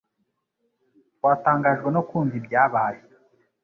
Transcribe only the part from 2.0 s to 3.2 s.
kumva ibyabaye